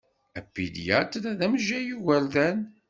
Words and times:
Apidyatr 0.39 1.23
d 1.39 1.41
amejjay 1.45 1.85
n 1.89 1.93
igʷerdan. 1.93 2.59